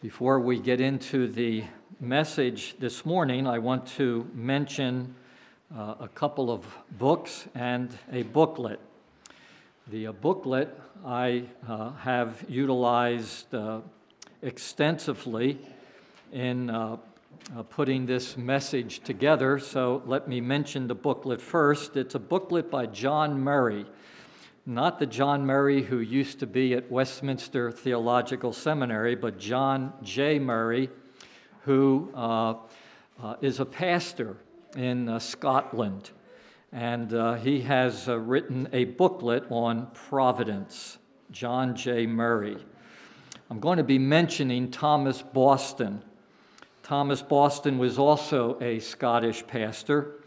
[0.00, 1.64] Before we get into the
[1.98, 5.16] message this morning, I want to mention
[5.76, 6.64] uh, a couple of
[6.98, 8.78] books and a booklet.
[9.88, 10.68] The uh, booklet
[11.04, 13.80] I uh, have utilized uh,
[14.40, 15.58] extensively
[16.30, 16.98] in uh,
[17.56, 21.96] uh, putting this message together, so let me mention the booklet first.
[21.96, 23.84] It's a booklet by John Murray
[24.68, 30.38] not the John Murray who used to be at Westminster Theological Seminary, but John J.
[30.38, 30.90] Murray,
[31.62, 32.54] who uh,
[33.22, 34.36] uh, is a pastor
[34.76, 36.10] in uh, Scotland.
[36.70, 40.98] And uh, he has uh, written a booklet on providence,
[41.30, 42.06] John J.
[42.06, 42.58] Murray.
[43.48, 46.02] I'm going to be mentioning Thomas Boston.
[46.82, 50.17] Thomas Boston was also a Scottish pastor.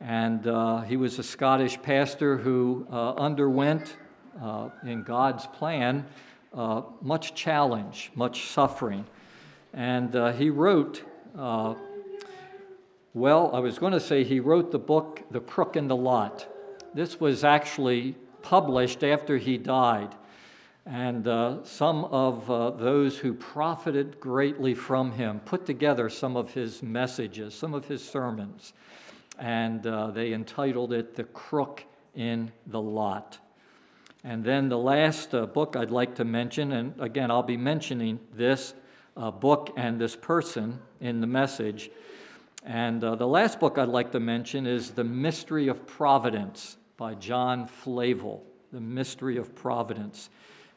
[0.00, 3.96] And uh, he was a Scottish pastor who uh, underwent,
[4.40, 6.06] uh, in God's plan,
[6.54, 9.04] uh, much challenge, much suffering.
[9.74, 11.04] And uh, he wrote,
[11.38, 11.74] uh,
[13.12, 16.48] well, I was going to say he wrote the book, The Crook in the Lot.
[16.94, 20.14] This was actually published after he died.
[20.86, 21.24] And
[21.66, 27.74] some of those who profited greatly from him put together some of his messages, some
[27.74, 28.72] of his sermons
[29.40, 33.38] and uh, they entitled it The Crook in the Lot.
[34.22, 38.20] And then the last uh, book I'd like to mention, and again, I'll be mentioning
[38.34, 38.74] this
[39.16, 41.90] uh, book and this person in the message.
[42.64, 47.14] And uh, the last book I'd like to mention is The Mystery of Providence by
[47.14, 48.44] John Flavel.
[48.72, 50.30] The Mystery of Providence.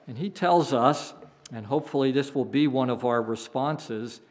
[0.08, 1.14] And he tells us,
[1.52, 4.22] and hopefully this will be one of our responses,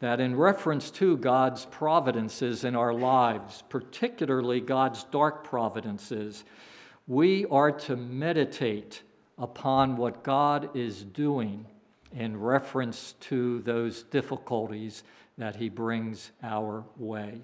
[0.00, 6.44] that in reference to God's providences in our lives, particularly God's dark providences,
[7.06, 9.02] we are to meditate
[9.38, 11.66] upon what God is doing
[12.16, 15.04] in reference to those difficulties
[15.38, 17.40] that He brings our way.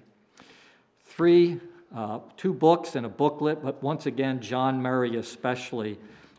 [1.05, 1.59] Three,
[1.95, 5.97] uh, two books and a booklet, but once again, John Murray especially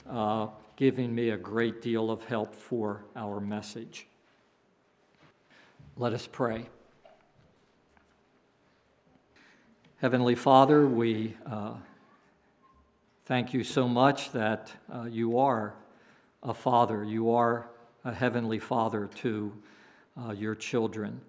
[0.08, 4.06] uh, giving me a great deal of help for our message.
[6.00, 6.64] Let us pray.
[9.96, 11.72] Heavenly Father, we uh,
[13.26, 15.74] thank you so much that uh, you are
[16.40, 17.02] a father.
[17.02, 17.68] You are
[18.04, 19.52] a heavenly father to
[20.16, 21.20] uh, your children.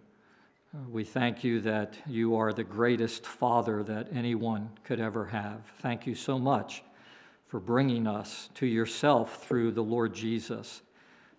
[0.88, 5.62] We thank you that you are the greatest father that anyone could ever have.
[5.80, 6.84] Thank you so much
[7.48, 10.84] for bringing us to yourself through the Lord Jesus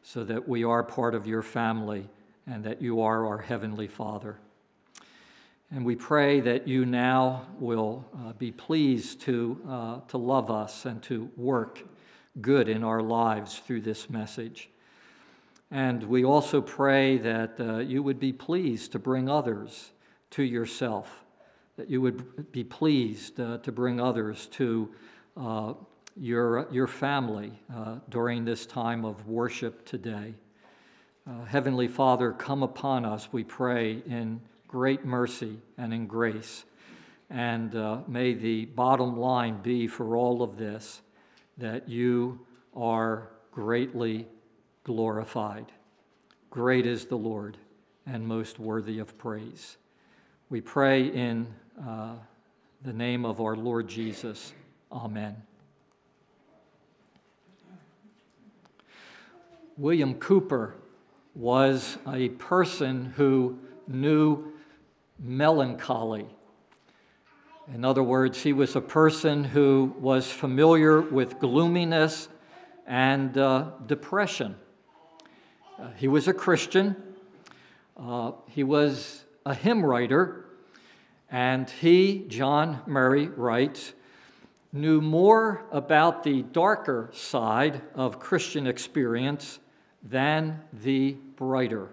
[0.03, 2.09] so that we are part of your family
[2.51, 4.37] and that you are our Heavenly Father.
[5.71, 10.85] And we pray that you now will uh, be pleased to, uh, to love us
[10.85, 11.81] and to work
[12.41, 14.69] good in our lives through this message.
[15.71, 19.93] And we also pray that uh, you would be pleased to bring others
[20.31, 21.25] to yourself,
[21.77, 24.93] that you would be pleased uh, to bring others to
[25.37, 25.75] uh,
[26.17, 30.35] your, your family uh, during this time of worship today.
[31.27, 36.65] Uh, Heavenly Father, come upon us, we pray, in great mercy and in grace.
[37.29, 41.03] And uh, may the bottom line be for all of this
[41.59, 42.41] that you
[42.75, 44.27] are greatly
[44.85, 45.67] glorified.
[46.49, 47.59] Great is the Lord
[48.07, 49.77] and most worthy of praise.
[50.49, 51.47] We pray in
[51.87, 52.15] uh,
[52.83, 54.55] the name of our Lord Jesus.
[54.91, 55.37] Amen.
[59.77, 60.75] William Cowper
[61.35, 64.53] was a person who knew
[65.19, 66.27] melancholy.
[67.73, 72.29] In other words, he was a person who was familiar with gloominess
[72.87, 74.57] and uh, depression.
[75.79, 76.97] Uh, he was a Christian,
[77.97, 80.47] uh, he was a hymn writer,
[81.31, 83.93] and he, John Murray, writes,
[84.73, 89.59] knew more about the darker side of Christian experience
[90.03, 91.89] than the brighter.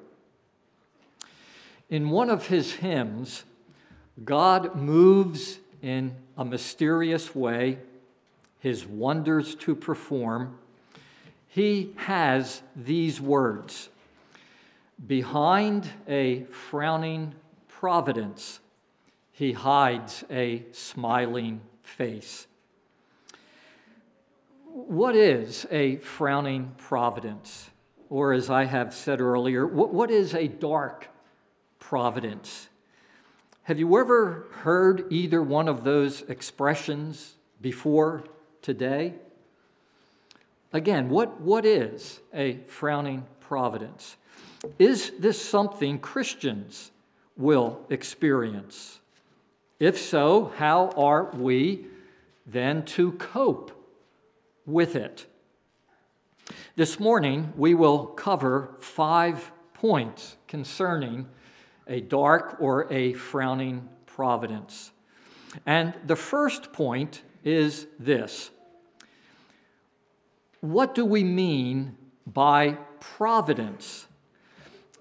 [1.89, 3.44] In one of his hymns,
[4.24, 7.77] God moves in a mysterious way,
[8.59, 10.57] his wonders to perform.
[11.48, 13.89] He has these words
[15.06, 17.36] Behind a frowning
[17.68, 18.60] providence,
[19.31, 22.48] he hides a smiling face.
[24.65, 27.69] What is a frowning providence?
[28.09, 31.07] Or as I have said earlier, what, what is a dark
[31.80, 32.69] providence?
[33.63, 38.24] Have you ever heard either one of those expressions before
[38.62, 39.13] today?
[40.74, 44.18] Again, what, what is a frowning providence?
[44.80, 46.92] Is this something Christians
[47.36, 49.00] will experience?
[49.80, 51.86] If so, how are we
[52.45, 53.71] then to cope
[54.65, 55.25] with it?
[56.76, 61.28] This morning, we will cover five points concerning
[61.88, 64.92] a dark or a frowning providence.
[65.66, 68.52] And the first point is this
[70.62, 71.96] What do we mean
[72.26, 74.08] by providence?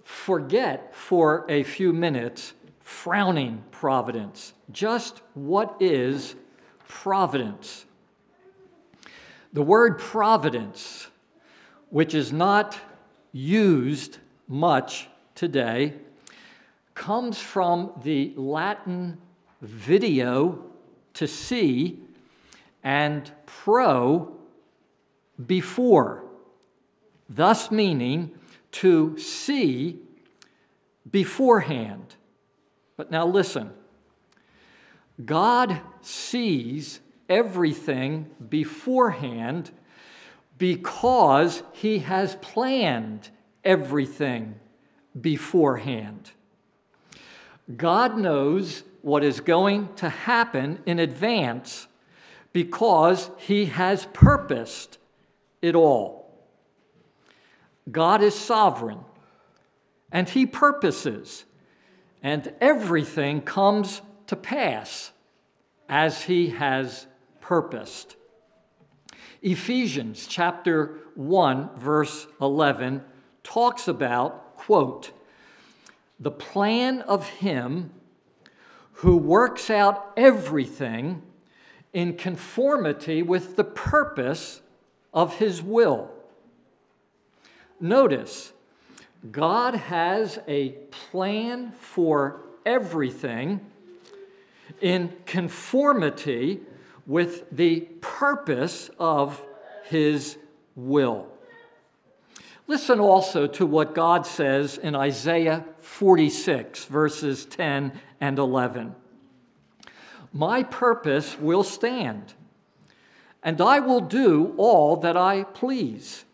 [0.05, 4.53] Forget for a few minutes frowning providence.
[4.71, 6.37] Just what is
[6.87, 7.85] providence?
[9.53, 11.09] The word providence,
[11.97, 12.79] which is not
[13.33, 15.95] used much today,
[16.93, 19.17] comes from the Latin
[19.63, 20.63] video
[21.15, 21.99] to see
[22.85, 24.31] and pro
[25.47, 26.23] before,
[27.31, 28.31] thus meaning
[28.73, 29.97] to see
[31.11, 32.15] beforehand.
[32.99, 33.73] But now listen
[35.25, 39.71] God sees everything beforehand
[40.59, 43.29] because he has planned
[43.65, 44.55] everything
[45.21, 46.31] beforehand.
[47.77, 51.89] God knows what is going to happen in advance
[52.53, 54.99] because he has purposed
[55.63, 56.31] it all.
[57.91, 59.01] God is sovereign
[60.11, 61.45] and he purposes,
[62.23, 65.13] and everything comes to pass
[65.89, 67.07] as he has
[67.41, 68.17] purposed.
[69.47, 73.01] Ephesians chapter 1 verse 11
[73.45, 75.13] talks about quote
[76.19, 77.93] the plan of him
[78.95, 81.23] who works out everything
[81.93, 84.63] in conformity with the purpose
[85.15, 86.11] of his will.
[87.79, 88.53] Notice,
[89.31, 93.61] God has a plan for everything
[94.81, 96.63] in conformity
[97.07, 99.43] with the purpose of
[99.85, 100.37] his
[100.75, 101.29] will.
[102.67, 108.95] Listen also to what God says in Isaiah 46, verses 10 and 11.
[110.33, 112.35] My purpose will stand,
[113.43, 116.25] and I will do all that I please.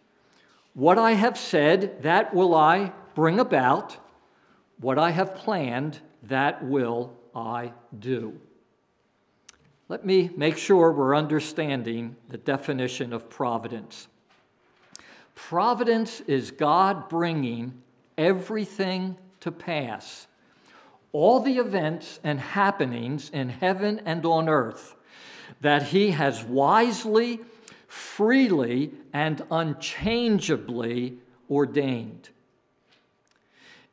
[0.72, 3.98] What I have said, that will I bring about.
[4.80, 8.40] What I have planned, that will I do.
[9.92, 14.08] Let me make sure we're understanding the definition of providence.
[15.34, 17.74] Providence is God bringing
[18.16, 20.28] everything to pass.
[21.12, 24.94] All the events and happenings in heaven and on earth
[25.60, 27.40] that He has wisely,
[27.86, 31.18] freely, and unchangeably
[31.50, 32.30] ordained.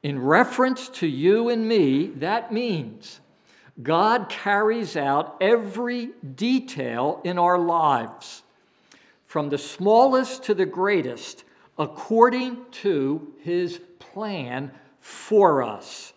[0.01, 3.19] In reference to you and me, that means
[3.81, 8.43] God carries out every detail in our lives
[9.25, 11.43] from the smallest to the greatest,
[11.77, 16.13] according to his plan for us.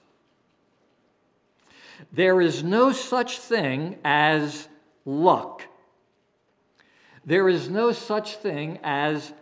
[2.13, 4.69] There is no such thing as
[5.05, 5.63] luck.
[7.25, 9.33] There is no such thing as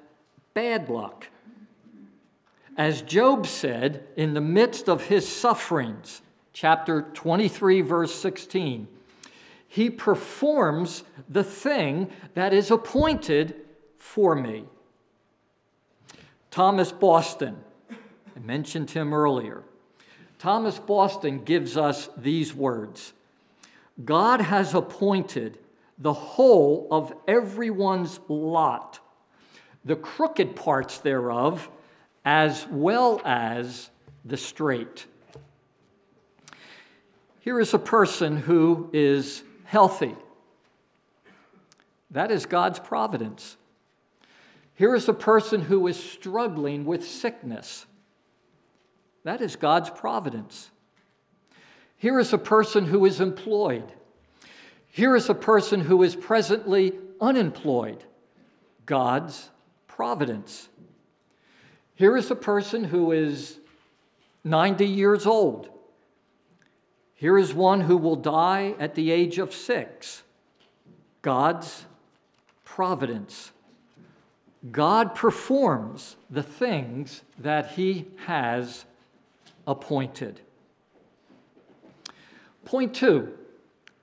[0.52, 1.28] bad luck.
[2.76, 8.88] As Job said in the midst of his sufferings, chapter 23, verse 16,
[9.68, 13.54] he performs the thing that is appointed
[13.98, 14.64] for me.
[16.50, 17.56] Thomas Boston,
[17.90, 19.62] I mentioned him earlier.
[20.38, 23.12] Thomas Boston gives us these words
[24.04, 25.58] God has appointed
[25.98, 28.98] the whole of everyone's lot,
[29.84, 31.68] the crooked parts thereof,
[32.24, 33.90] as well as
[34.24, 35.06] the straight.
[37.40, 40.14] Here is a person who is healthy.
[42.10, 43.56] That is God's providence.
[44.74, 47.86] Here is a person who is struggling with sickness.
[49.24, 50.70] That is God's providence.
[51.96, 53.90] Here is a person who is employed.
[54.88, 58.04] Here is a person who is presently unemployed.
[58.84, 59.48] God's
[59.86, 60.68] providence.
[61.94, 63.58] Here is a person who is
[64.44, 65.70] 90 years old.
[67.20, 70.22] Here is one who will die at the age of six.
[71.20, 71.84] God's
[72.64, 73.52] providence.
[74.70, 78.86] God performs the things that He has
[79.66, 80.40] appointed.
[82.64, 83.34] Point two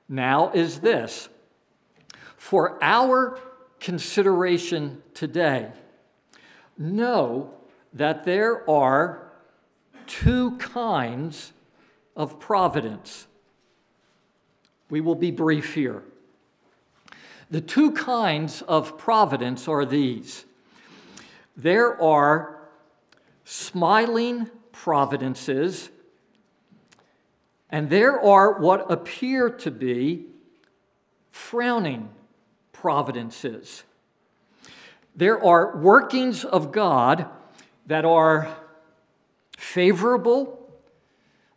[0.07, 1.27] now is this
[2.37, 3.39] for our
[3.79, 5.71] consideration today,
[6.77, 7.51] know
[7.93, 9.31] that there are
[10.05, 11.53] two kinds
[12.17, 13.27] of providence.
[14.89, 16.03] We will be brief here.
[17.49, 20.43] The two kinds of providence are these
[21.55, 22.69] there are
[23.45, 25.89] smiling providences,
[27.71, 30.25] and there are what appear to be
[31.31, 32.09] frowning
[32.73, 33.83] providences.
[35.15, 37.25] There are workings of God
[37.87, 38.55] that are
[39.57, 40.66] favorable,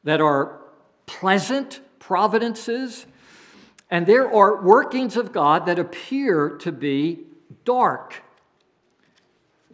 [0.04, 0.61] that are
[1.07, 3.07] pleasant providences,
[3.90, 7.21] and there are workings of God that appear to be
[7.64, 8.23] dark,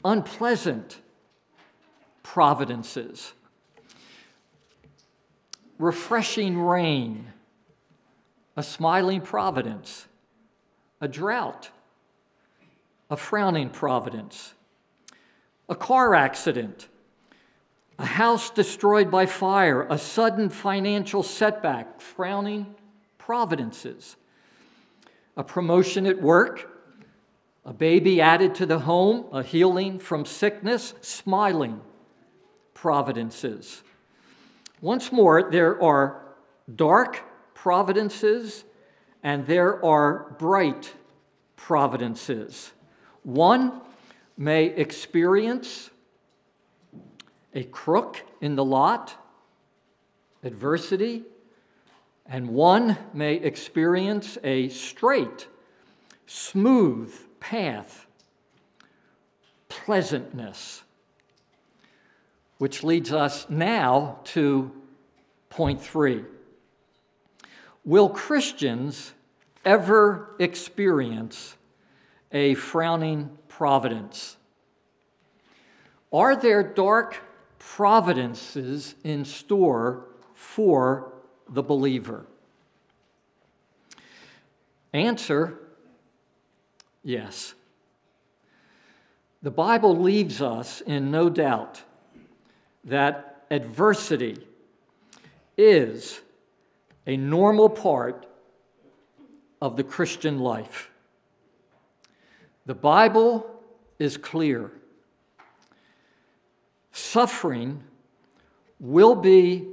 [0.05, 1.01] unpleasant
[2.23, 3.33] providences.
[5.79, 7.27] Refreshing rain,
[8.57, 10.07] a smiling providence,
[11.01, 11.71] a drought,
[13.11, 14.55] a frowning providence,
[15.69, 16.89] a car accident,
[17.99, 22.75] a house destroyed by fire, a sudden financial setback, frowning
[23.19, 24.17] providences,
[25.37, 26.71] a promotion at work,
[27.65, 31.81] a baby added to the home, a healing from sickness, smiling
[32.75, 33.83] providences.
[34.81, 36.23] Once more, there are
[36.75, 37.23] dark
[37.55, 38.65] providences
[39.23, 40.93] and there are bright
[41.57, 42.73] providences.
[43.25, 43.81] One
[44.37, 45.91] may experience
[47.57, 49.17] a crook in the lot,
[50.45, 51.25] adversity,
[52.27, 55.49] and one may experience a straight,
[56.27, 58.07] smooth path,
[59.71, 60.83] pleasantness.
[62.59, 64.71] Which leads us now to
[65.49, 66.25] point three.
[67.87, 69.15] Will Christians
[69.65, 71.57] ever experience
[72.33, 74.37] a frowning providence?
[76.13, 77.23] Are there dark
[77.59, 81.13] providences in store for
[81.49, 82.27] the believer?
[84.93, 85.59] Answer
[87.03, 87.55] yes.
[89.43, 91.83] The Bible leaves us in no doubt
[92.85, 94.39] that adversity
[95.57, 96.21] is
[97.07, 98.27] a normal part
[99.61, 100.91] of the Christian life.
[102.67, 103.49] The Bible
[103.99, 104.73] is clear.
[106.97, 107.83] Suffering
[108.81, 109.69] will be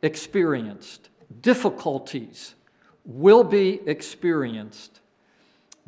[0.00, 1.08] experienced,
[1.40, 2.54] difficulties
[3.04, 5.00] will be experienced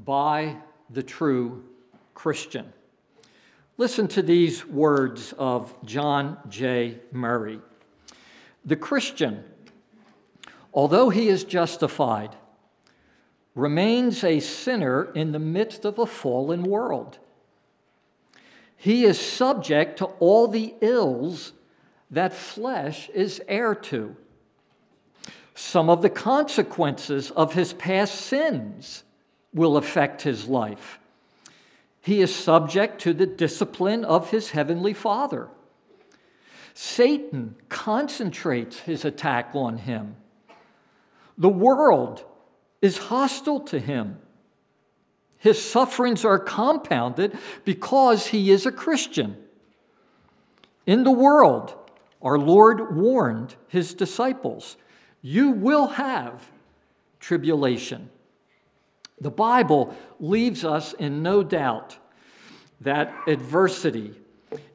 [0.00, 0.56] by
[0.90, 1.62] the true
[2.12, 2.72] Christian.
[3.76, 6.98] Listen to these words of John J.
[7.12, 7.60] Murray.
[8.64, 9.44] The Christian,
[10.72, 12.34] although he is justified,
[13.54, 17.20] remains a sinner in the midst of a fallen world.
[18.84, 21.54] He is subject to all the ills
[22.10, 24.14] that flesh is heir to.
[25.54, 29.02] Some of the consequences of his past sins
[29.54, 30.98] will affect his life.
[32.02, 35.48] He is subject to the discipline of his heavenly Father.
[36.74, 40.16] Satan concentrates his attack on him.
[41.38, 42.22] The world
[42.82, 44.18] is hostile to him.
[45.44, 47.36] His sufferings are compounded
[47.66, 49.36] because he is a Christian.
[50.86, 51.74] In the world,
[52.22, 54.78] our Lord warned his disciples,
[55.20, 56.50] You will have
[57.20, 58.08] tribulation.
[59.20, 61.98] The Bible leaves us in no doubt
[62.80, 64.14] that adversity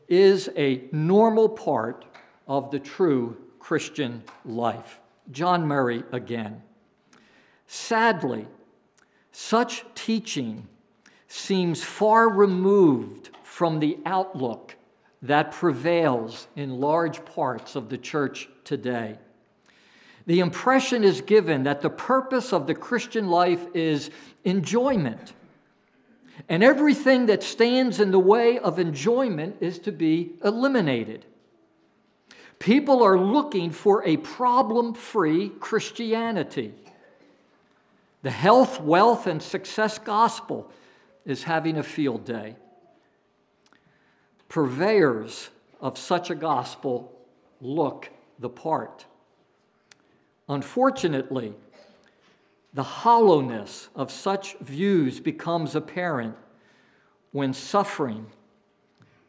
[0.07, 2.05] is a normal part
[2.47, 4.99] of the true Christian life.
[5.31, 6.61] John Murray again.
[7.65, 8.45] Sadly,
[9.31, 10.67] such teaching
[11.27, 14.75] seems far removed from the outlook
[15.21, 19.17] that prevails in large parts of the church today.
[20.25, 24.11] The impression is given that the purpose of the Christian life is
[24.43, 25.33] enjoyment.
[26.47, 31.25] And everything that stands in the way of enjoyment is to be eliminated.
[32.59, 36.73] People are looking for a problem free Christianity.
[38.21, 40.71] The health, wealth, and success gospel
[41.25, 42.55] is having a field day
[44.49, 45.49] purveyors
[45.79, 47.15] of such a gospel
[47.61, 48.09] look
[48.39, 49.05] the part.
[50.49, 51.53] Unfortunately,
[52.73, 56.35] the hollowness of such views becomes apparent
[57.31, 58.25] when suffering,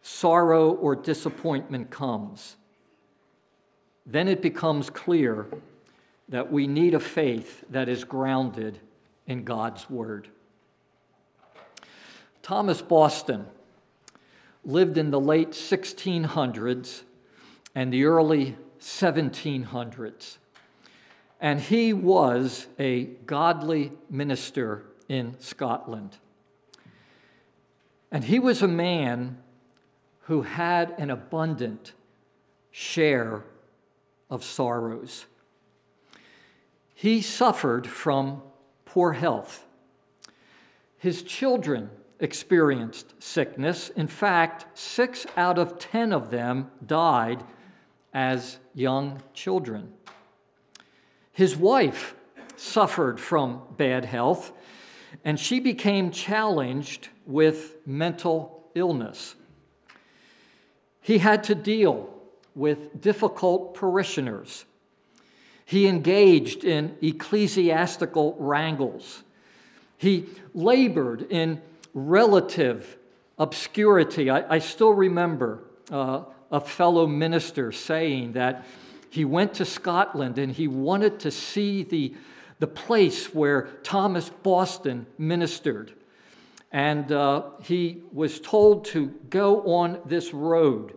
[0.00, 2.56] sorrow, or disappointment comes.
[4.06, 5.47] Then it becomes clear
[6.30, 8.78] that we need a faith that is grounded
[9.26, 10.28] in God's Word.
[12.42, 13.46] Thomas Boston
[14.64, 17.02] lived in the late 1600s
[17.75, 20.38] and the early 1700s.
[21.40, 26.16] And he was a godly minister in Scotland.
[28.12, 29.38] And he was a man
[30.22, 31.92] who had an abundant
[32.70, 33.44] share
[34.28, 35.26] of sorrows.
[37.00, 38.42] He suffered from
[38.85, 39.64] poor health.
[40.99, 41.88] His children
[42.19, 43.88] experienced sickness.
[43.88, 47.42] In fact, six out of ten of them died
[48.12, 49.95] as young children.
[51.33, 52.14] His wife
[52.57, 54.52] suffered from bad health,
[55.25, 59.37] and she became challenged with mental illness.
[61.00, 62.12] He had to deal
[62.54, 64.66] with difficult parishioners.
[65.70, 69.22] He engaged in ecclesiastical wrangles.
[69.98, 71.62] He labored in
[71.94, 72.98] relative
[73.38, 74.30] obscurity.
[74.30, 75.62] I, I still remember
[75.92, 78.66] uh, a fellow minister saying that
[79.10, 82.16] he went to Scotland and he wanted to see the,
[82.58, 85.92] the place where Thomas Boston ministered.
[86.72, 90.94] And uh, he was told to go on this road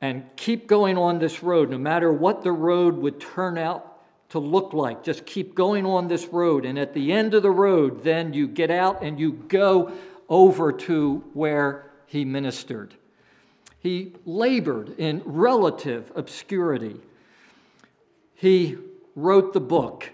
[0.00, 3.94] and keep going on this road, no matter what the road would turn out
[4.30, 5.02] to look like.
[5.02, 6.64] Just keep going on this road.
[6.64, 9.92] And at the end of the road, then you get out and you go
[10.28, 12.94] over to where he ministered.
[13.80, 17.00] He labored in relative obscurity.
[18.34, 18.76] He
[19.14, 20.10] wrote the book,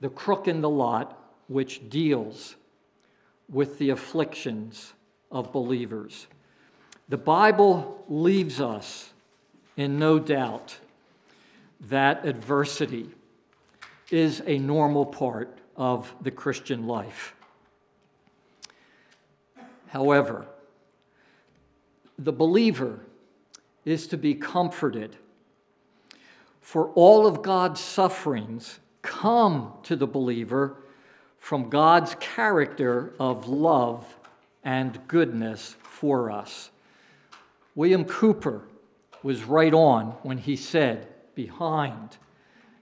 [0.00, 1.16] The Crook in the Lot,
[1.48, 2.56] which deals
[3.48, 4.94] with the afflictions
[5.30, 6.26] of believers.
[7.08, 9.12] The Bible leaves us
[9.76, 10.78] in no doubt
[11.88, 13.08] that adversity
[14.10, 17.34] is a normal part of the Christian life.
[19.88, 20.46] However,
[22.18, 23.00] the believer
[23.84, 25.16] is to be comforted,
[26.60, 30.76] for all of God's sufferings come to the believer
[31.38, 34.04] from God's character of love
[34.62, 36.70] and goodness for us.
[37.74, 38.62] William Cowper
[39.22, 41.08] was right on when he said,
[41.46, 42.18] Behind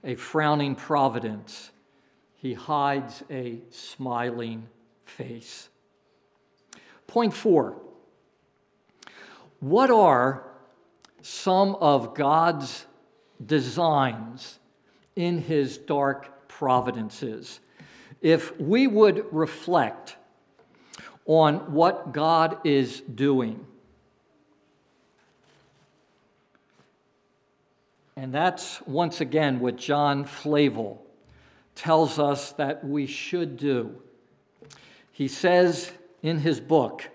[0.02, 1.70] a frowning providence,
[2.34, 4.66] he hides a smiling
[5.04, 5.68] face.
[7.06, 7.76] Point four
[9.60, 10.42] What are
[11.22, 12.86] some of God's
[13.46, 14.58] designs
[15.14, 17.60] in his dark providences?
[18.20, 20.16] If we would reflect
[21.26, 23.64] on what God is doing,
[28.18, 31.00] and that's once again what John Flavel
[31.76, 33.94] tells us that we should do.
[35.12, 37.10] He says in his book,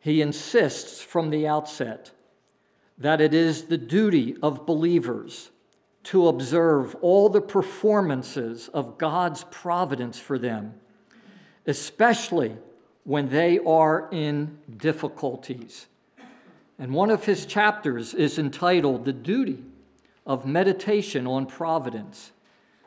[0.00, 2.10] he insists from the outset
[2.98, 5.52] that it is the duty of believers
[6.02, 10.74] to observe all the performances of God's providence for them,
[11.68, 12.56] especially
[13.04, 15.86] when they are in difficulties.
[16.82, 19.62] And one of his chapters is entitled The Duty
[20.26, 22.32] of Meditation on Providence.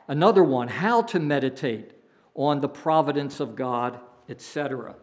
[0.10, 1.92] Another one, How to Meditate
[2.34, 4.96] on the Providence of God, etc.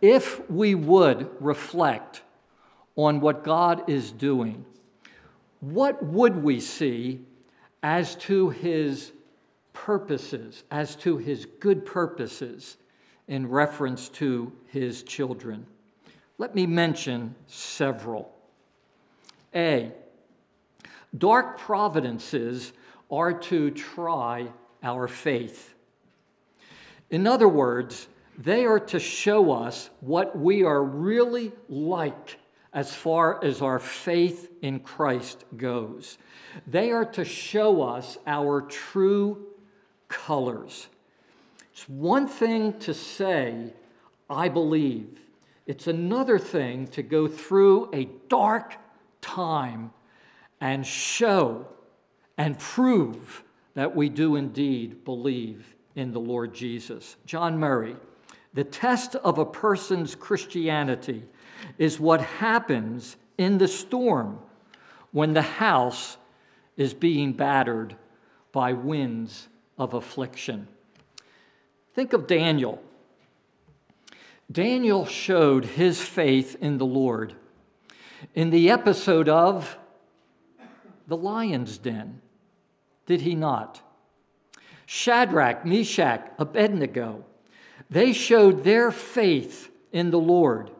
[0.00, 2.22] If we would reflect
[2.94, 4.64] on what God is doing,
[5.58, 7.26] what would we see
[7.82, 9.10] as to his
[9.72, 12.76] purposes, as to his good purposes
[13.26, 15.66] in reference to his children?
[16.38, 18.32] Let me mention several.
[19.54, 19.92] A,
[21.16, 22.72] dark providences
[23.10, 24.48] are to try
[24.82, 25.74] our faith.
[27.10, 32.38] In other words, they are to show us what we are really like
[32.72, 36.18] as far as our faith in Christ goes.
[36.66, 39.46] They are to show us our true
[40.06, 40.86] colors.
[41.72, 43.72] It's one thing to say,
[44.30, 45.18] I believe.
[45.68, 48.76] It's another thing to go through a dark
[49.20, 49.92] time
[50.62, 51.68] and show
[52.38, 57.16] and prove that we do indeed believe in the Lord Jesus.
[57.26, 57.96] John Murray,
[58.54, 61.22] the test of a person's Christianity
[61.76, 64.38] is what happens in the storm
[65.12, 66.16] when the house
[66.78, 67.94] is being battered
[68.52, 70.66] by winds of affliction.
[71.94, 72.82] Think of Daniel.
[74.50, 77.34] Daniel showed his faith in the Lord
[78.34, 79.76] in the episode of
[81.06, 82.20] the lion's den,
[83.06, 83.80] did he not?
[84.86, 87.24] Shadrach, Meshach, Abednego,
[87.90, 90.70] they showed their faith in the Lord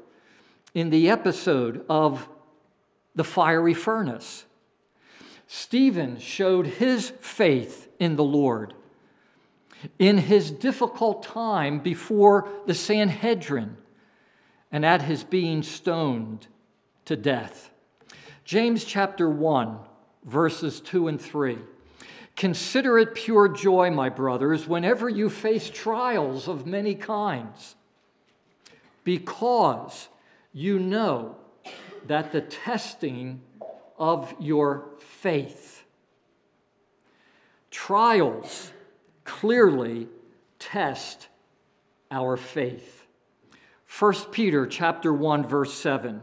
[0.74, 2.28] in the episode of
[3.14, 4.44] the fiery furnace.
[5.46, 8.74] Stephen showed his faith in the Lord
[9.98, 13.76] in his difficult time before the Sanhedrin
[14.70, 16.46] and at his being stoned
[17.04, 17.70] to death.
[18.44, 19.78] James chapter 1,
[20.24, 21.58] verses 2 and 3.
[22.36, 27.74] Consider it pure joy, my brothers, whenever you face trials of many kinds,
[29.04, 30.08] because
[30.52, 31.36] you know
[32.06, 33.40] that the testing
[33.98, 35.82] of your faith,
[37.70, 38.72] trials
[39.28, 40.08] clearly
[40.58, 41.28] test
[42.10, 43.06] our faith.
[43.98, 46.22] 1 Peter chapter 1 verse 7.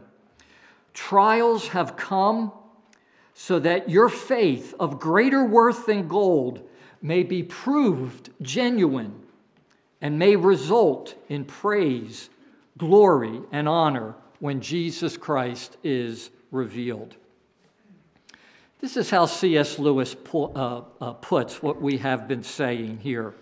[0.92, 2.52] Trials have come
[3.32, 6.68] so that your faith of greater worth than gold
[7.00, 9.14] may be proved genuine
[10.00, 12.28] and may result in praise,
[12.76, 17.14] glory, and honor when Jesus Christ is revealed.
[18.78, 19.78] This is how C.S.
[19.78, 23.34] Lewis uh, uh, puts what we have been saying here.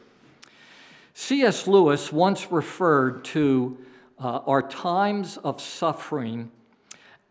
[1.13, 1.67] C.S.
[1.67, 3.77] Lewis once referred to
[4.19, 6.53] uh, our times of suffering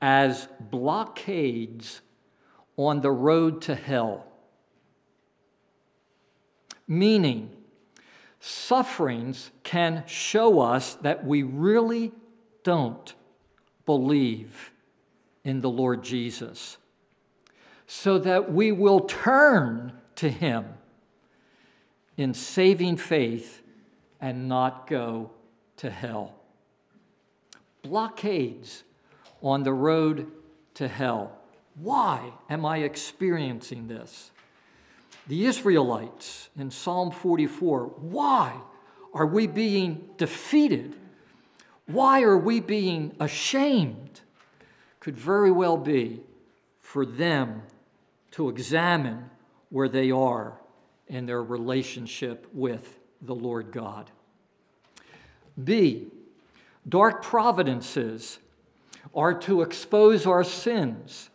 [0.01, 2.01] as blockades
[2.75, 4.25] on the road to hell.
[6.85, 7.51] Meaning,
[8.41, 12.11] sufferings can show us that we really
[12.63, 13.15] don't
[13.85, 14.71] believe
[15.45, 16.77] in the Lord Jesus
[17.87, 20.65] so that we will turn to Him
[22.17, 23.61] in saving faith
[24.21, 25.31] and not go
[25.77, 26.35] to hell.
[27.81, 28.83] Blockades
[29.41, 30.31] on the road
[30.75, 31.37] to hell.
[31.75, 34.31] Why am I experiencing this?
[35.27, 38.55] The Israelites in Psalm 44, why
[39.13, 40.95] are we being defeated?
[41.85, 44.21] Why are we being ashamed?
[44.99, 46.21] Could very well be
[46.79, 47.63] for them
[48.33, 49.29] to examine
[49.69, 50.59] where they are
[51.07, 54.09] in their relationship with the Lord God.
[55.61, 56.07] B,
[56.87, 58.39] dark providences
[59.15, 61.29] are to expose our sins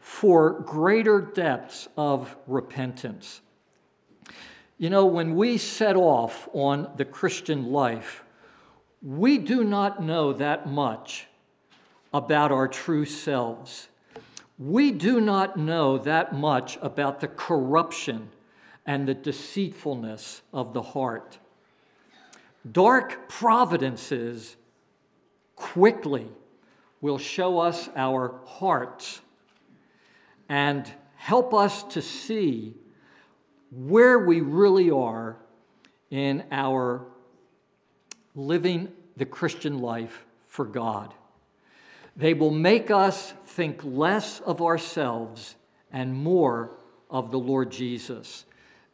[0.00, 3.40] for greater depths of repentance.
[4.78, 8.24] You know, when we set off on the Christian life,
[9.00, 11.28] we do not know that much
[12.12, 13.88] about our true selves
[14.58, 18.30] we do not know that much about the corruption
[18.86, 21.38] and the deceitfulness of the heart.
[22.70, 24.56] Dark providences
[25.56, 26.28] quickly
[27.00, 29.20] will show us our hearts
[30.48, 32.74] and help us to see
[33.70, 35.36] where we really are
[36.10, 37.06] in our
[38.34, 41.14] living the Christian life for God.
[42.16, 45.56] They will make us think less of ourselves
[45.92, 46.70] and more
[47.10, 48.44] of the Lord Jesus.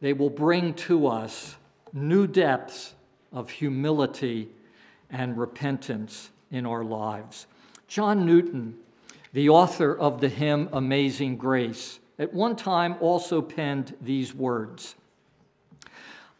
[0.01, 1.55] They will bring to us
[1.93, 2.93] new depths
[3.31, 4.49] of humility
[5.09, 7.47] and repentance in our lives.
[7.87, 8.75] John Newton,
[9.33, 14.95] the author of the hymn Amazing Grace, at one time also penned these words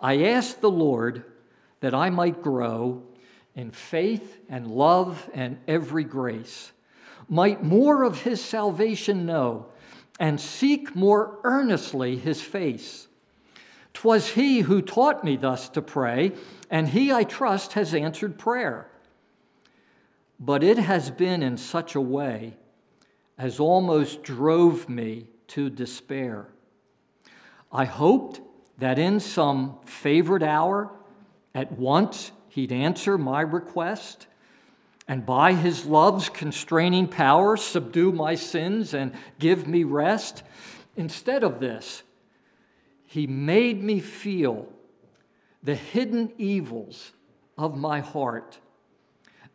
[0.01, 1.25] I asked the Lord
[1.81, 3.03] that I might grow
[3.55, 6.71] in faith and love and every grace,
[7.29, 9.67] might more of his salvation know,
[10.19, 13.07] and seek more earnestly his face.
[13.93, 16.31] 'Twas he who taught me thus to pray,
[16.69, 18.89] and he, I trust, has answered prayer.
[20.39, 22.55] But it has been in such a way
[23.37, 26.47] as almost drove me to despair.
[27.71, 28.41] I hoped
[28.77, 30.91] that in some favored hour,
[31.53, 34.27] at once he'd answer my request,
[35.09, 40.43] and by his love's constraining power subdue my sins and give me rest.
[40.95, 42.03] Instead of this,
[43.07, 44.69] he made me feel
[45.63, 47.11] the hidden evils
[47.57, 48.59] of my heart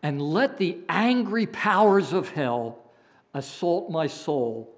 [0.03, 2.91] and let the angry powers of hell
[3.33, 4.75] assault my soul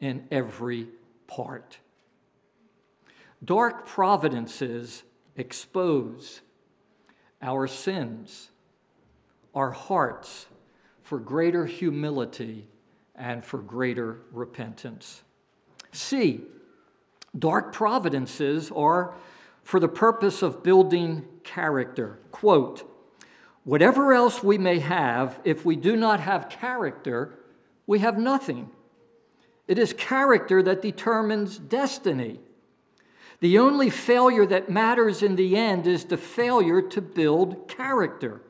[0.00, 0.88] in every
[1.26, 1.78] part.
[3.44, 5.02] Dark providences
[5.36, 6.40] expose
[7.42, 8.48] our sins,
[9.54, 10.46] our hearts
[11.02, 12.66] for greater humility
[13.14, 15.22] and for greater repentance.
[15.92, 16.42] C,
[17.38, 19.14] dark providences are
[19.62, 22.18] for the purpose of building character.
[22.30, 22.88] Quote,
[23.64, 27.38] whatever else we may have, if we do not have character,
[27.86, 28.70] we have nothing.
[29.68, 32.40] It is character that determines destiny.
[33.40, 38.42] The only failure that matters in the end is the failure to build character.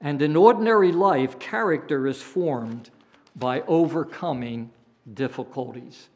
[0.00, 2.90] And in ordinary life, character is formed
[3.34, 4.70] by overcoming
[5.12, 6.08] difficulties.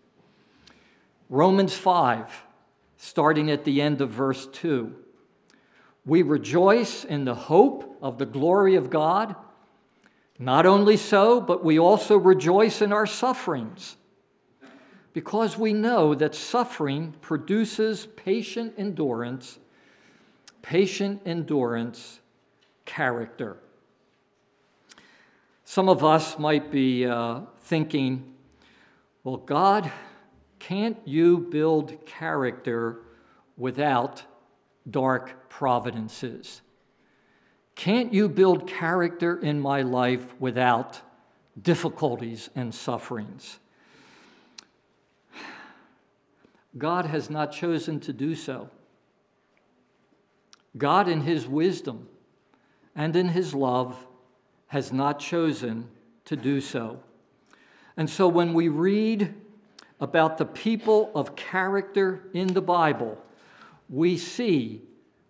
[1.29, 2.45] Romans 5,
[2.97, 4.95] starting at the end of verse 2.
[6.05, 9.35] We rejoice in the hope of the glory of God.
[10.39, 13.97] Not only so, but we also rejoice in our sufferings,
[15.13, 19.59] because we know that suffering produces patient endurance,
[20.63, 22.21] patient endurance,
[22.85, 23.57] character.
[25.73, 28.35] Some of us might be uh, thinking,
[29.25, 29.91] well, God,
[30.59, 33.01] can't you build character
[33.57, 34.23] without
[34.91, 36.61] dark providences?
[37.75, 41.01] Can't you build character in my life without
[41.59, 43.59] difficulties and sufferings?
[46.77, 48.69] God has not chosen to do so.
[50.77, 52.11] God, in His wisdom
[52.95, 54.07] and in His love,
[54.73, 55.87] has not chosen
[56.25, 56.99] to do so.
[57.95, 59.35] And so when we read
[60.01, 63.23] about the people of character in the Bible,
[63.91, 64.81] we see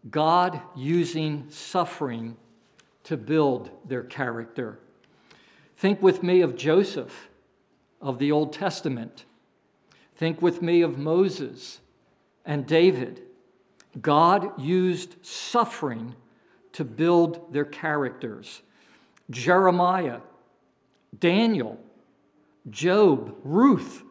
[0.08, 2.36] God using suffering
[3.02, 4.78] to build their character.
[5.76, 7.28] Think with me of Joseph
[8.00, 9.24] of the Old Testament.
[10.14, 11.80] Think with me of Moses
[12.46, 13.22] and David.
[14.00, 16.14] God used suffering
[16.74, 18.62] to build their characters.
[19.32, 20.20] Jeremiah,
[21.18, 21.78] Daniel,
[22.70, 24.04] Job, Ruth.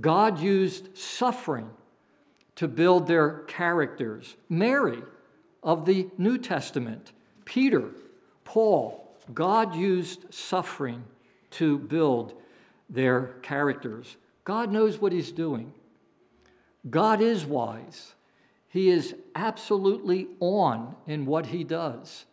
[0.00, 1.70] God used suffering
[2.56, 4.36] to build their characters.
[4.48, 5.02] Mary
[5.62, 7.12] of the New Testament,
[7.44, 7.90] Peter,
[8.44, 9.00] Paul.
[9.32, 11.04] God used suffering
[11.52, 12.34] to build
[12.90, 14.16] their characters.
[14.44, 15.72] God knows what He's doing.
[16.90, 18.14] God is wise.
[18.68, 22.26] He is absolutely on in what He does.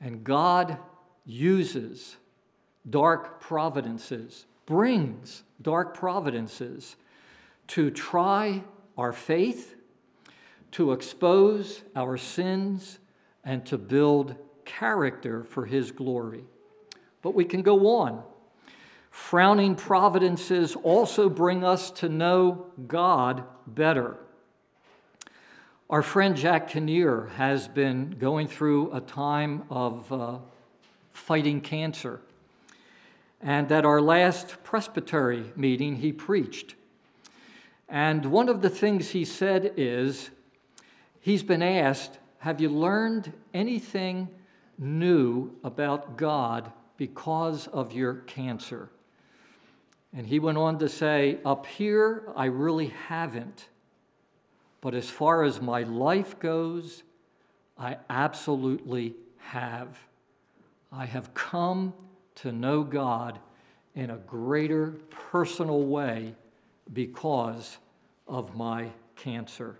[0.00, 0.78] And God
[1.24, 2.16] uses
[2.88, 6.96] dark providences, brings dark providences
[7.68, 8.62] to try
[8.98, 9.74] our faith,
[10.72, 12.98] to expose our sins,
[13.44, 16.44] and to build character for His glory.
[17.22, 18.22] But we can go on.
[19.10, 24.16] Frowning providences also bring us to know God better.
[25.88, 30.38] Our friend Jack Kinnear has been going through a time of uh,
[31.14, 32.20] fighting cancer.
[33.40, 36.74] And at our last presbytery meeting, he preached.
[37.88, 40.30] And one of the things he said is
[41.20, 44.28] he's been asked, Have you learned anything
[44.76, 48.90] new about God because of your cancer?
[50.12, 53.68] And he went on to say, Up here, I really haven't.
[54.80, 57.04] But as far as my life goes,
[57.78, 59.98] I absolutely have.
[60.96, 61.92] I have come
[62.36, 63.40] to know God
[63.96, 66.34] in a greater personal way
[66.92, 67.78] because
[68.28, 69.76] of my cancer.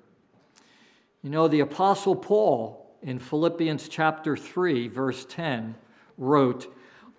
[1.23, 5.77] You know, the Apostle Paul in Philippians chapter 3, verse 10,
[6.19, 6.75] wrote,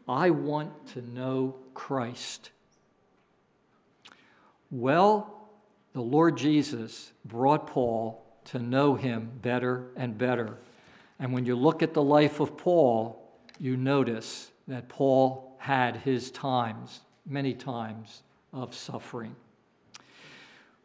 [0.10, 2.52] I want to know Christ.
[4.72, 5.48] Well,
[5.94, 10.58] the Lord Jesus brought Paul to know him better and better.
[11.18, 13.25] And when you look at the life of Paul,
[13.60, 19.36] you notice that Paul had his times, many times, of suffering.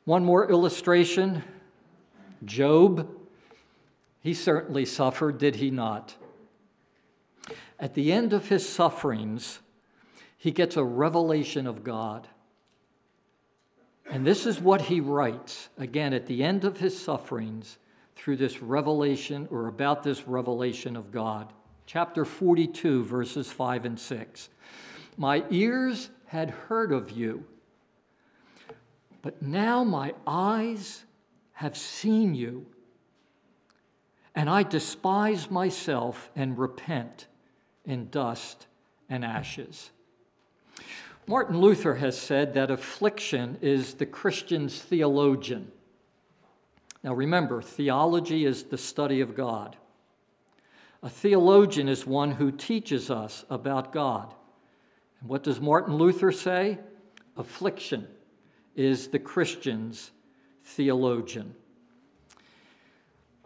[0.05, 1.43] One more illustration
[2.45, 3.09] Job.
[4.23, 6.15] He certainly suffered, did he not?
[7.79, 9.61] At the end of his sufferings,
[10.37, 12.29] he gets a revelation of God.
[14.11, 17.79] And this is what he writes again at the end of his sufferings
[18.17, 21.53] through this revelation or about this revelation of God
[21.93, 24.49] chapter 42, verses 5 and 6.
[25.17, 27.45] My ears had heard of you,
[29.23, 31.03] but now my eyes
[31.51, 32.65] have seen you,
[34.37, 37.27] and I despise myself and repent
[37.85, 38.69] in dust
[39.09, 39.91] and ashes.
[41.27, 45.73] Martin Luther has said that affliction is the Christian's theologian.
[47.03, 49.77] Now remember, theology is the study of God.
[51.03, 54.35] A theologian is one who teaches us about God.
[55.21, 56.79] And what does Martin Luther say?
[57.37, 58.07] Affliction
[58.77, 60.11] is the Christian's
[60.65, 61.55] theologian.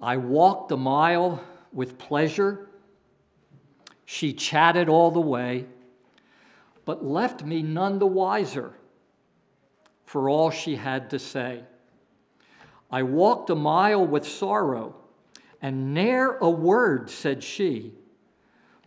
[0.00, 2.68] I walked a mile with pleasure.
[4.04, 5.66] She chatted all the way,
[6.84, 8.74] but left me none the wiser
[10.04, 11.62] for all she had to say.
[12.90, 14.96] I walked a mile with sorrow
[15.64, 17.94] and ne'er a word said she.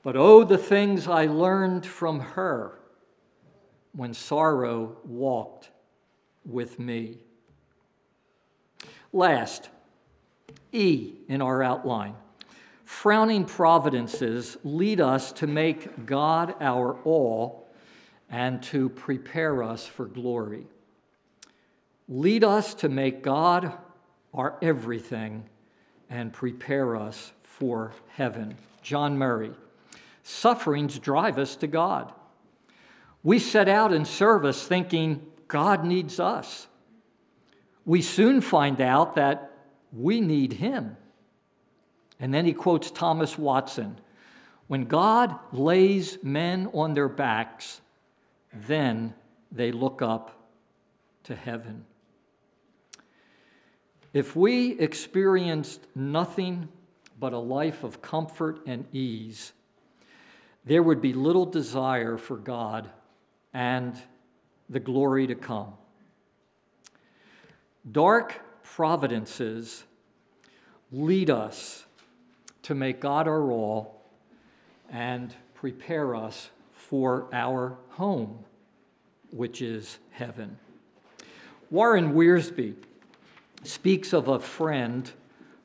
[0.03, 2.77] But oh, the things I learned from her
[3.93, 5.71] when sorrow walked
[6.45, 7.17] with me.
[9.11, 9.69] Last,
[10.71, 12.13] E in our outline.
[12.85, 17.67] Frowning providences lead us to make God our all
[18.29, 20.67] and to prepare us for glory.
[22.07, 23.73] Lead us to make God
[24.31, 25.49] our everything
[26.09, 28.55] and prepare us for heaven.
[28.81, 29.51] John Murray.
[30.23, 32.11] Sufferings drive us to God.
[33.23, 36.67] We set out in service thinking God needs us.
[37.85, 39.51] We soon find out that
[39.91, 40.97] we need Him.
[42.19, 43.99] And then he quotes Thomas Watson
[44.67, 47.81] When God lays men on their backs,
[48.53, 49.13] then
[49.51, 50.49] they look up
[51.23, 51.85] to heaven.
[54.17, 56.69] If we experienced nothing
[57.19, 59.53] but a life of comfort and ease,
[60.65, 62.89] there would be little desire for God
[63.53, 63.95] and
[64.71, 65.71] the glory to come.
[67.91, 69.83] Dark providences
[70.91, 71.85] lead us
[72.63, 74.01] to make God our all
[74.89, 78.39] and prepare us for our home,
[79.29, 80.57] which is heaven.
[81.69, 82.73] Warren Wiersbe
[83.63, 85.11] speaks of a friend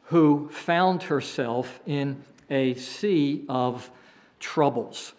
[0.04, 3.90] who found herself in a sea of
[4.40, 5.14] troubles.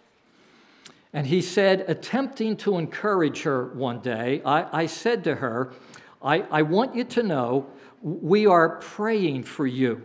[1.14, 5.74] And he said, attempting to encourage her one day, I, I said to her,
[6.22, 7.68] I, I want you to know
[8.02, 10.04] we are praying for you.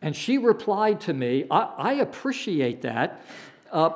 [0.00, 3.24] And she replied to me, I, I appreciate that.
[3.72, 3.90] Uh,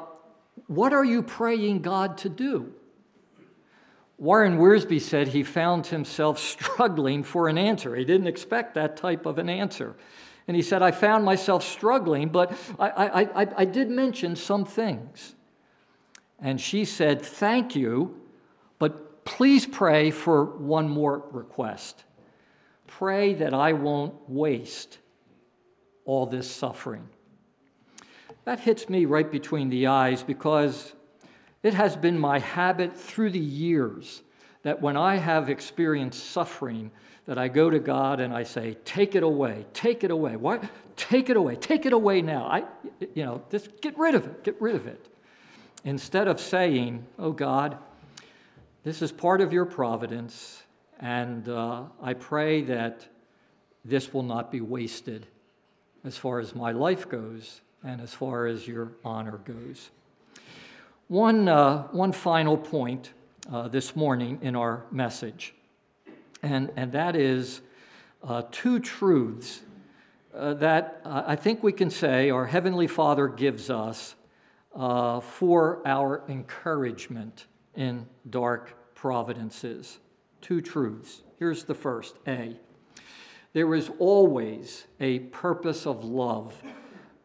[0.67, 2.73] what are you praying God to do?
[4.21, 7.97] Warren Wiersbe said he found himself struggling for an answer.
[7.97, 9.97] He didn't expect that type of an answer.
[10.47, 14.65] And he said, I found myself struggling, but I, I, I, I did mention some
[14.67, 15.35] things.
[16.39, 18.21] And she said, Thank you,
[18.79, 22.05] but please pray for one more request.
[22.87, 24.99] Pray that I won't waste
[26.05, 27.09] all this suffering.
[28.45, 30.95] That hits me right between the eyes because
[31.63, 34.23] it has been my habit through the years
[34.63, 36.91] that when I have experienced suffering,
[37.27, 40.37] that I go to God and I say, "Take it away, take it away.
[40.37, 40.69] Why?
[40.97, 42.45] Take it away, take it away now.
[42.45, 42.65] I,
[43.15, 45.09] you know, just get rid of it, get rid of it."
[45.85, 47.79] Instead of saying, "Oh God,
[48.83, 50.63] this is part of your providence,
[50.99, 53.09] and uh, I pray that
[53.85, 55.27] this will not be wasted,
[56.05, 59.91] as far as my life goes, and as far as your honor goes."
[61.11, 63.11] One, uh, one final point
[63.53, 65.57] uh, this morning in our message,
[66.41, 67.63] and, and that is
[68.23, 69.63] uh, two truths
[70.33, 74.15] uh, that uh, I think we can say our Heavenly Father gives us
[74.73, 79.99] uh, for our encouragement in dark providences.
[80.41, 81.23] Two truths.
[81.41, 82.57] Here's the first A.
[83.53, 86.63] There is always a purpose of love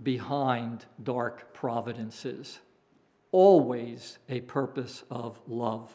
[0.02, 2.62] behind dark providences
[3.36, 5.94] always a purpose of love.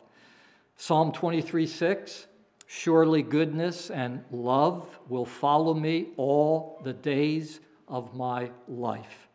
[0.77, 2.27] Psalm 23 6
[2.67, 9.27] Surely goodness and love will follow me all the days of my life.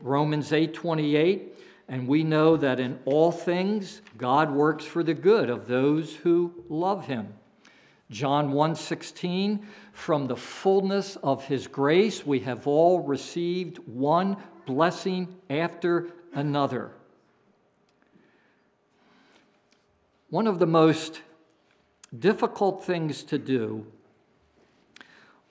[0.00, 5.50] Romans 8 28 and we know that in all things God works for the good
[5.50, 7.34] of those who love him.
[8.08, 16.12] John 1:16 From the fullness of his grace we have all received one blessing after
[16.32, 16.92] another.
[20.32, 21.20] One of the most
[22.18, 23.86] difficult things to do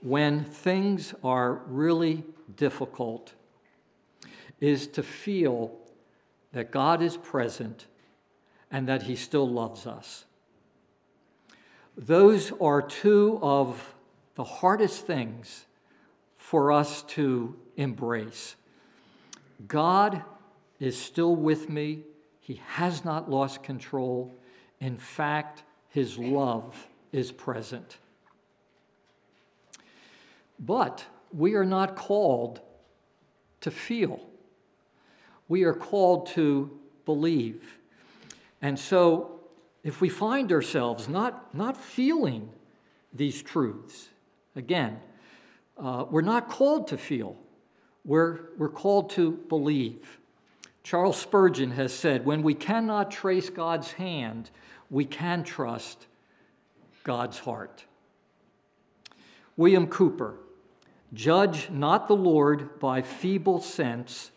[0.02, 2.24] when things are really
[2.56, 3.34] difficult
[4.60, 5.72] is to feel
[6.52, 7.86] that God is present
[8.72, 10.26] and that He still loves us.
[11.96, 13.94] Those are two of
[14.34, 15.68] the hardest things
[16.38, 18.56] for us to embrace.
[19.68, 20.24] God
[20.80, 22.00] is still with me,
[22.40, 24.34] He has not lost control.
[24.82, 27.98] In fact, his love is present.
[30.60, 32.60] But we are not called
[33.62, 34.20] to feel,
[35.48, 37.78] we are called to believe.
[38.64, 39.40] And so,
[39.84, 42.50] if we find ourselves not, not feeling
[43.12, 44.10] these truths,
[44.56, 45.00] again,
[45.80, 47.36] uh, we're not called to feel,
[48.06, 50.20] we're, we're called to believe.
[50.84, 54.50] Charles Spurgeon has said, when we cannot trace God's hand,
[54.92, 56.06] we can trust
[57.04, 57.86] God's heart.
[59.58, 60.36] William Cowper,
[61.14, 64.32] judge not the Lord by feeble sense,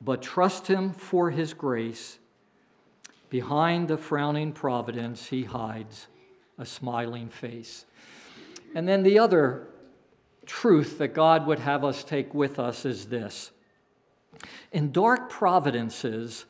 [0.00, 2.18] but trust him for his grace.
[3.28, 6.06] Behind the frowning providence, he hides
[6.58, 7.84] a smiling face.
[8.74, 9.66] And then the other
[10.46, 13.50] truth that God would have us take with us is this
[14.72, 16.44] In dark providences,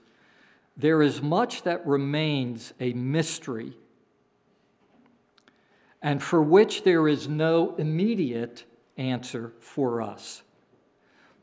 [0.76, 3.76] there is much that remains a mystery
[6.00, 8.64] and for which there is no immediate
[8.96, 10.42] answer for us.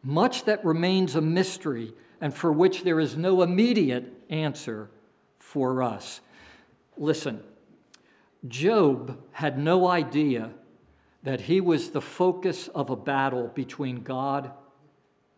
[0.03, 4.89] Much that remains a mystery and for which there is no immediate answer
[5.37, 6.21] for us.
[6.97, 7.41] Listen,
[8.47, 10.51] Job had no idea
[11.23, 14.51] that he was the focus of a battle between God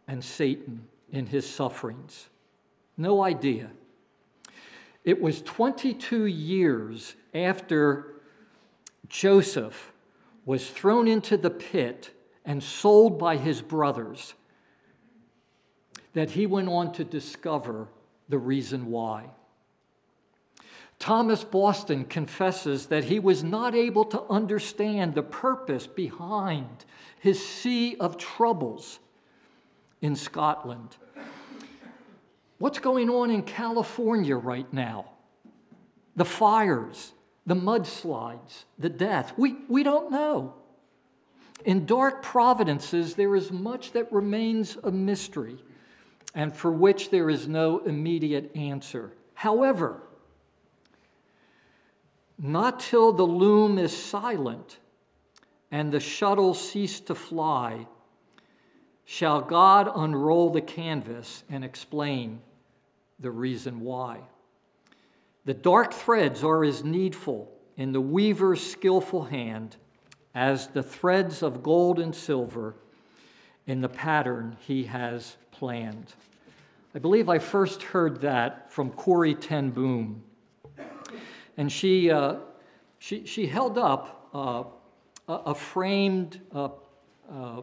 [0.07, 2.29] and Satan in his sufferings.
[2.97, 3.71] No idea.
[5.03, 8.21] It was 22 years after
[9.07, 9.91] Joseph
[10.45, 12.11] was thrown into the pit
[12.45, 14.33] and sold by his brothers
[16.13, 17.87] that he went on to discover
[18.29, 19.29] the reason why.
[20.99, 26.85] Thomas Boston confesses that he was not able to understand the purpose behind
[27.19, 28.99] his sea of troubles
[30.01, 30.97] in Scotland.
[32.61, 35.05] What's going on in California right now?
[36.15, 37.11] The fires,
[37.43, 39.33] the mudslides, the death.
[39.35, 40.53] We, we don't know.
[41.65, 45.57] In dark providences, there is much that remains a mystery
[46.35, 49.11] and for which there is no immediate answer.
[49.33, 50.03] However,
[52.37, 54.77] not till the loom is silent
[55.71, 57.87] and the shuttle cease to fly
[59.03, 62.39] shall God unroll the canvas and explain
[63.21, 64.19] the reason why.
[65.45, 69.77] The dark threads are as needful in the weaver's skillful hand
[70.35, 72.75] as the threads of gold and silver
[73.65, 76.13] in the pattern he has planned.
[76.93, 80.23] I believe I first heard that from Corrie ten Boom.
[81.57, 82.35] And she, uh,
[82.99, 84.63] she, she held up uh,
[85.27, 86.69] a, framed uh,
[87.31, 87.61] uh,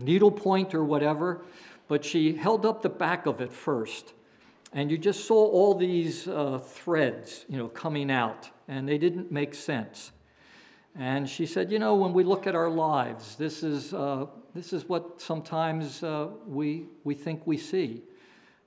[0.00, 1.44] needlepoint or whatever,
[1.88, 4.12] but she held up the back of it first.
[4.72, 9.32] And you just saw all these uh, threads, you know, coming out, and they didn't
[9.32, 10.12] make sense.
[10.94, 14.72] And she said, you know, when we look at our lives, this is, uh, this
[14.72, 18.02] is what sometimes uh, we, we think we see.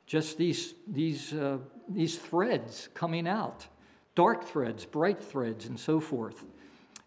[0.06, 3.68] Just these, these, uh, these threads coming out
[4.16, 6.44] dark threads, bright threads, and so forth.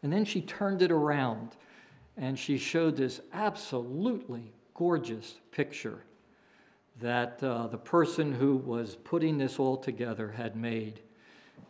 [0.03, 1.57] And then she turned it around
[2.17, 6.05] and she showed this absolutely gorgeous picture
[7.01, 11.01] that uh, the person who was putting this all together had made.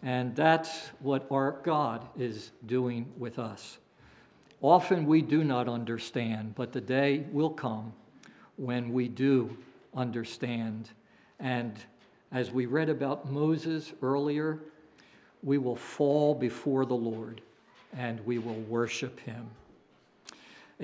[0.03, 3.79] And that's what our God is doing with us.
[4.61, 7.93] Often we do not understand, but the day will come
[8.57, 9.57] when we do
[9.95, 10.91] understand.
[11.41, 11.75] And
[12.33, 14.59] as we read about Moses earlier,
[15.43, 17.41] we will fall before the Lord
[17.97, 19.49] and we will worship him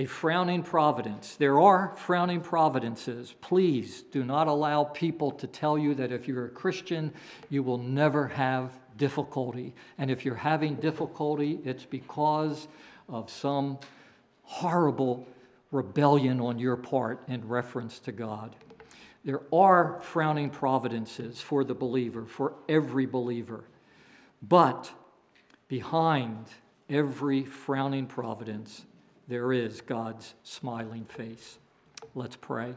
[0.00, 1.36] a frowning providence.
[1.36, 3.34] There are frowning providences.
[3.42, 7.12] Please do not allow people to tell you that if you're a Christian,
[7.50, 9.74] you will never have difficulty.
[9.98, 12.66] And if you're having difficulty, it's because
[13.10, 13.78] of some
[14.44, 15.28] horrible
[15.70, 18.56] rebellion on your part in reference to God.
[19.22, 23.64] There are frowning providences for the believer, for every believer.
[24.40, 24.90] But
[25.68, 26.46] behind
[26.88, 28.86] every frowning providence
[29.30, 31.58] there is God's smiling face.
[32.16, 32.74] Let's pray.